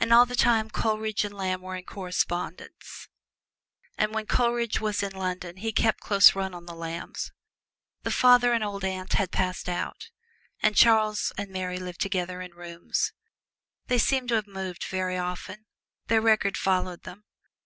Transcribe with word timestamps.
And 0.00 0.10
all 0.10 0.24
the 0.24 0.36
time 0.36 0.70
Coleridge 0.70 1.22
and 1.22 1.34
Lamb 1.34 1.60
were 1.60 1.76
in 1.76 1.84
correspondence: 1.84 3.10
and 3.98 4.14
when 4.14 4.24
Coleridge 4.24 4.80
was 4.80 5.02
in 5.02 5.12
London 5.12 5.58
he 5.58 5.70
kept 5.70 6.00
close 6.00 6.34
run 6.34 6.54
of 6.54 6.66
the 6.66 6.72
Lambs. 6.74 7.30
The 8.04 8.10
father 8.10 8.54
and 8.54 8.64
old 8.64 8.86
aunt 8.86 9.12
had 9.12 9.30
passed 9.32 9.68
out, 9.68 10.08
and 10.62 10.74
Charles 10.74 11.30
and 11.36 11.50
Mary 11.50 11.76
lived 11.78 12.00
together 12.00 12.40
in 12.40 12.52
rooms. 12.54 13.12
They 13.88 13.98
seemed 13.98 14.30
to 14.30 14.36
have 14.36 14.46
moved 14.46 14.82
very 14.84 15.18
often 15.18 15.66
their 16.06 16.22
record 16.22 16.56
followed 16.56 17.02
them. 17.02 17.26